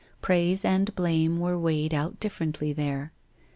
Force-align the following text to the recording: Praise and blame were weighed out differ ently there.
Praise 0.19 0.65
and 0.65 0.95
blame 0.95 1.39
were 1.39 1.59
weighed 1.59 1.93
out 1.93 2.19
differ 2.19 2.45
ently 2.47 2.75
there. 2.75 3.11